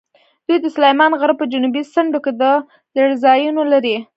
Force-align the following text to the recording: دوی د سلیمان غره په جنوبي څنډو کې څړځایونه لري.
دوی 0.47 0.57
د 0.61 0.65
سلیمان 0.75 1.11
غره 1.19 1.33
په 1.39 1.45
جنوبي 1.51 1.81
څنډو 1.93 2.19
کې 2.25 2.31
څړځایونه 2.93 3.63
لري. 3.73 3.95